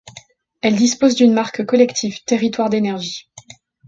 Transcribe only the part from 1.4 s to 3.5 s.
collective, Territoire d'énergie.